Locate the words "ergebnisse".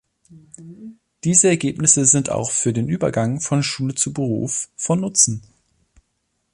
1.49-2.05